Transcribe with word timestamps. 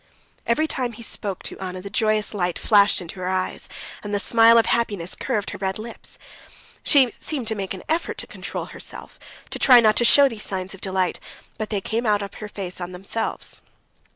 Every 0.47 0.67
time 0.67 0.93
he 0.93 1.03
spoke 1.03 1.43
to 1.43 1.59
Anna 1.59 1.79
the 1.79 1.91
joyous 1.91 2.33
light 2.33 2.57
flashed 2.57 3.01
into 3.01 3.19
her 3.19 3.29
eyes, 3.29 3.69
and 4.03 4.11
the 4.11 4.19
smile 4.19 4.57
of 4.57 4.65
happiness 4.65 5.13
curved 5.13 5.51
her 5.51 5.59
red 5.59 5.77
lips. 5.77 6.17
She 6.81 7.13
seemed 7.19 7.47
to 7.49 7.53
make 7.53 7.75
an 7.75 7.83
effort 7.87 8.17
to 8.17 8.25
control 8.25 8.65
herself, 8.65 9.19
to 9.51 9.59
try 9.59 9.79
not 9.79 9.95
to 9.97 10.03
show 10.03 10.27
these 10.27 10.41
signs 10.41 10.73
of 10.73 10.81
delight, 10.81 11.19
but 11.59 11.69
they 11.69 11.81
came 11.81 12.07
out 12.07 12.23
on 12.23 12.31
her 12.39 12.47
face 12.47 12.81
of 12.81 12.91
themselves. 12.91 13.61